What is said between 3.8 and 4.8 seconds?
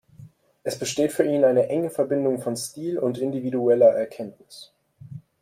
Erkenntnis.